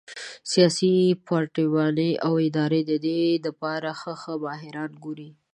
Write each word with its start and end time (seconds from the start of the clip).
سياسي 0.51 0.93
پارټيانې 1.27 2.09
او 2.25 2.33
ادارې 2.47 2.81
د 2.89 2.91
دې 3.05 3.21
د 3.45 3.47
پاره 3.59 3.91
ښۀ 3.99 4.13
ښۀ 4.21 4.33
ماهران 4.43 4.91
ګوري 5.03 5.29